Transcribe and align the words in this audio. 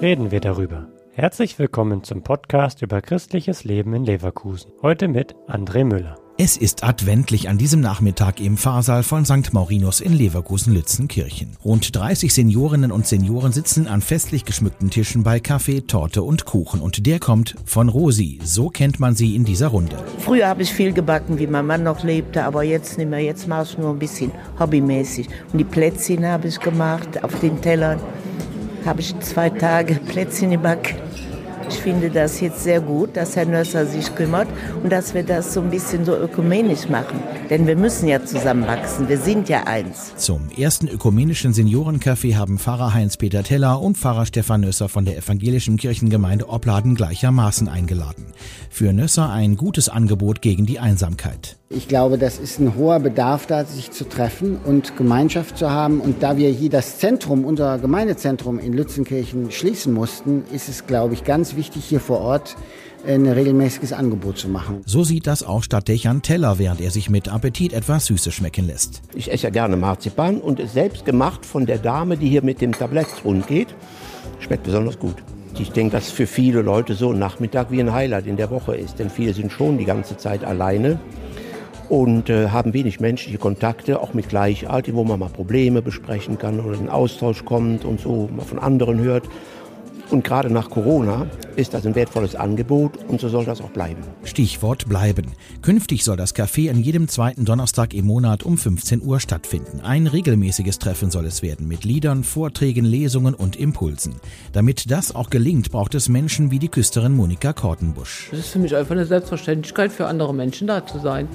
reden 0.00 0.30
wir 0.30 0.40
darüber. 0.40 0.88
Herzlich 1.12 1.58
willkommen 1.58 2.04
zum 2.04 2.22
Podcast 2.22 2.82
über 2.82 3.00
christliches 3.00 3.64
Leben 3.64 3.94
in 3.94 4.04
Leverkusen. 4.04 4.70
Heute 4.82 5.08
mit 5.08 5.34
André 5.48 5.84
Müller. 5.84 6.18
Es 6.38 6.58
ist 6.58 6.84
adventlich 6.84 7.48
an 7.48 7.56
diesem 7.56 7.80
Nachmittag 7.80 8.40
im 8.40 8.58
Pfarrsaal 8.58 9.02
von 9.02 9.24
St. 9.24 9.54
Maurinus 9.54 10.02
in 10.02 10.12
Leverkusen-Lützenkirchen. 10.12 11.56
Rund 11.64 11.96
30 11.96 12.34
Seniorinnen 12.34 12.92
und 12.92 13.06
Senioren 13.06 13.52
sitzen 13.52 13.86
an 13.86 14.02
festlich 14.02 14.44
geschmückten 14.44 14.90
Tischen 14.90 15.22
bei 15.22 15.40
Kaffee, 15.40 15.80
Torte 15.80 16.22
und 16.22 16.44
Kuchen. 16.44 16.82
Und 16.82 17.06
der 17.06 17.18
kommt 17.18 17.54
von 17.64 17.88
Rosi. 17.88 18.38
So 18.44 18.68
kennt 18.68 19.00
man 19.00 19.14
sie 19.14 19.34
in 19.34 19.46
dieser 19.46 19.68
Runde. 19.68 19.96
Früher 20.18 20.48
habe 20.48 20.60
ich 20.60 20.74
viel 20.74 20.92
gebacken, 20.92 21.38
wie 21.38 21.46
mein 21.46 21.64
Mann 21.64 21.84
noch 21.84 22.04
lebte, 22.04 22.44
aber 22.44 22.62
jetzt 22.64 22.98
nicht 22.98 23.08
mehr. 23.08 23.20
Jetzt 23.20 23.48
mache 23.48 23.62
ich 23.62 23.78
nur 23.78 23.88
ein 23.88 23.98
bisschen 23.98 24.30
hobbymäßig. 24.58 25.28
Und 25.50 25.58
die 25.58 25.64
Plätzchen 25.64 26.26
habe 26.26 26.48
ich 26.48 26.60
gemacht 26.60 27.24
auf 27.24 27.40
den 27.40 27.62
Tellern. 27.62 27.98
Habe 28.86 29.00
ich 29.00 29.18
zwei 29.18 29.50
Tage 29.50 29.96
Plätzchen 29.96 30.50
gebacken. 30.50 30.94
Ich 31.68 31.74
finde 31.74 32.10
das 32.10 32.40
jetzt 32.40 32.62
sehr 32.62 32.80
gut, 32.80 33.16
dass 33.16 33.34
Herr 33.34 33.44
Nösser 33.44 33.86
sich 33.86 34.14
kümmert 34.14 34.46
und 34.82 34.92
dass 34.92 35.14
wir 35.14 35.24
das 35.24 35.52
so 35.52 35.60
ein 35.60 35.70
bisschen 35.70 36.04
so 36.04 36.16
ökumenisch 36.16 36.88
machen. 36.88 37.20
Denn 37.50 37.66
wir 37.66 37.74
müssen 37.74 38.06
ja 38.06 38.24
zusammenwachsen. 38.24 39.08
Wir 39.08 39.18
sind 39.18 39.48
ja 39.48 39.64
eins. 39.64 40.14
Zum 40.16 40.48
ersten 40.56 40.86
ökumenischen 40.86 41.52
Seniorencafé 41.52 42.36
haben 42.36 42.58
Pfarrer 42.58 42.94
Heinz-Peter 42.94 43.42
Teller 43.42 43.80
und 43.82 43.98
Pfarrer 43.98 44.26
Stefan 44.26 44.60
Nösser 44.60 44.88
von 44.88 45.04
der 45.04 45.16
evangelischen 45.16 45.76
Kirchengemeinde 45.76 46.48
Opladen 46.48 46.94
gleichermaßen 46.94 47.68
eingeladen. 47.68 48.26
Für 48.70 48.92
Nösser 48.92 49.30
ein 49.30 49.56
gutes 49.56 49.88
Angebot 49.88 50.42
gegen 50.42 50.66
die 50.66 50.78
Einsamkeit. 50.78 51.56
Ich 51.68 51.88
glaube, 51.88 52.16
das 52.16 52.38
ist 52.38 52.60
ein 52.60 52.76
hoher 52.76 53.00
Bedarf 53.00 53.46
da, 53.46 53.64
sich 53.64 53.90
zu 53.90 54.08
treffen 54.08 54.56
und 54.64 54.96
Gemeinschaft 54.96 55.58
zu 55.58 55.68
haben. 55.68 56.00
Und 56.00 56.22
da 56.22 56.36
wir 56.36 56.48
hier 56.50 56.70
das 56.70 56.98
Zentrum, 56.98 57.44
unser 57.44 57.78
Gemeindezentrum 57.78 58.60
in 58.60 58.72
Lützenkirchen 58.72 59.50
schließen 59.50 59.92
mussten, 59.92 60.44
ist 60.52 60.68
es, 60.68 60.86
glaube 60.86 61.14
ich, 61.14 61.24
ganz 61.24 61.56
wichtig, 61.56 61.84
hier 61.84 61.98
vor 61.98 62.20
Ort 62.20 62.54
ein 63.04 63.26
regelmäßiges 63.26 63.92
Angebot 63.92 64.38
zu 64.38 64.48
machen. 64.48 64.82
So 64.86 65.02
sieht 65.02 65.26
das 65.26 65.42
auch 65.42 65.64
Stadtdechern 65.64 66.22
Teller, 66.22 66.60
während 66.60 66.80
er 66.80 66.92
sich 66.92 67.10
mit 67.10 67.28
Appetit 67.28 67.72
etwas 67.72 68.06
Süßes 68.06 68.32
schmecken 68.32 68.68
lässt. 68.68 69.02
Ich 69.16 69.32
esse 69.32 69.44
ja 69.44 69.50
gerne 69.50 69.76
Marzipan 69.76 70.40
und 70.40 70.60
ist 70.60 70.74
selbst 70.74 71.04
gemacht 71.04 71.44
von 71.44 71.66
der 71.66 71.78
Dame, 71.78 72.16
die 72.16 72.28
hier 72.28 72.44
mit 72.44 72.60
dem 72.60 72.72
Tablett 72.72 73.08
rund 73.24 73.48
geht. 73.48 73.74
Schmeckt 74.38 74.62
besonders 74.62 75.00
gut. 75.00 75.16
Ich 75.58 75.72
denke, 75.72 75.96
dass 75.96 76.10
für 76.10 76.28
viele 76.28 76.62
Leute 76.62 76.94
so 76.94 77.10
ein 77.10 77.18
Nachmittag 77.18 77.72
wie 77.72 77.80
ein 77.80 77.92
Highlight 77.92 78.28
in 78.28 78.36
der 78.36 78.50
Woche 78.50 78.76
ist, 78.76 79.00
denn 79.00 79.10
viele 79.10 79.34
sind 79.34 79.50
schon 79.50 79.78
die 79.78 79.84
ganze 79.84 80.16
Zeit 80.16 80.44
alleine 80.44 81.00
und 81.88 82.30
äh, 82.30 82.48
haben 82.48 82.74
wenig 82.74 83.00
menschliche 83.00 83.38
Kontakte, 83.38 84.00
auch 84.00 84.14
mit 84.14 84.28
Gleichaltrigen, 84.28 84.98
wo 84.98 85.04
man 85.04 85.18
mal 85.18 85.28
Probleme 85.28 85.82
besprechen 85.82 86.38
kann 86.38 86.60
oder 86.60 86.78
in 86.78 86.88
Austausch 86.88 87.44
kommt 87.44 87.84
und 87.84 88.00
so 88.00 88.28
mal 88.34 88.44
von 88.44 88.58
anderen 88.58 89.00
hört. 89.00 89.24
Und 90.10 90.22
gerade 90.22 90.52
nach 90.52 90.70
Corona 90.70 91.26
ist 91.56 91.74
das 91.74 91.84
ein 91.84 91.96
wertvolles 91.96 92.36
Angebot 92.36 92.92
und 93.08 93.20
so 93.20 93.28
soll 93.28 93.44
das 93.44 93.60
auch 93.60 93.70
bleiben. 93.70 94.02
Stichwort 94.22 94.88
bleiben. 94.88 95.32
Künftig 95.62 96.04
soll 96.04 96.16
das 96.16 96.34
Café 96.36 96.70
an 96.70 96.80
jedem 96.80 97.08
zweiten 97.08 97.44
Donnerstag 97.44 97.92
im 97.92 98.06
Monat 98.06 98.44
um 98.44 98.56
15 98.56 99.02
Uhr 99.02 99.18
stattfinden. 99.18 99.80
Ein 99.80 100.06
regelmäßiges 100.06 100.78
Treffen 100.78 101.10
soll 101.10 101.26
es 101.26 101.42
werden 101.42 101.66
mit 101.66 101.84
Liedern, 101.84 102.22
Vorträgen, 102.22 102.84
Lesungen 102.84 103.34
und 103.34 103.56
Impulsen. 103.56 104.14
Damit 104.52 104.92
das 104.92 105.12
auch 105.12 105.28
gelingt, 105.28 105.72
braucht 105.72 105.96
es 105.96 106.08
Menschen 106.08 106.52
wie 106.52 106.60
die 106.60 106.68
Küsterin 106.68 107.14
Monika 107.14 107.52
Kortenbusch. 107.52 108.28
Es 108.32 108.38
ist 108.38 108.48
für 108.50 108.60
mich 108.60 108.76
einfach 108.76 108.92
eine 108.92 109.06
Selbstverständlichkeit, 109.06 109.90
für 109.90 110.06
andere 110.06 110.32
Menschen 110.32 110.68
da 110.68 110.86
zu 110.86 111.00
sein. 111.00 111.26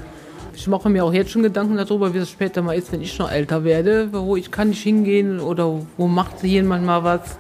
Ich 0.55 0.67
mache 0.67 0.89
mir 0.89 1.03
auch 1.05 1.13
jetzt 1.13 1.31
schon 1.31 1.44
Gedanken 1.44 1.77
darüber, 1.77 2.13
wie 2.13 2.19
es 2.19 2.30
später 2.30 2.61
mal 2.61 2.73
ist, 2.73 2.91
wenn 2.91 3.01
ich 3.01 3.17
noch 3.17 3.31
älter 3.31 3.63
werde, 3.63 4.09
wo 4.12 4.35
ich 4.35 4.51
kann 4.51 4.69
nicht 4.69 4.84
hingehen 4.84 5.39
oder 5.39 5.81
wo 5.97 6.07
macht 6.07 6.44
jemand 6.44 6.85
mal 6.85 7.03
was. 7.03 7.38